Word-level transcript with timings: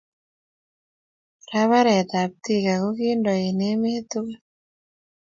barabaree 1.47 2.01
kab 2.11 2.31
Thika 2.43 2.73
kokinto 2.81 3.31
en 3.45 3.59
emee 3.71 4.01
tukul 4.09 4.39